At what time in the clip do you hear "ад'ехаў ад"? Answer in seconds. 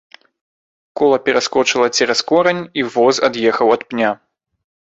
3.29-3.89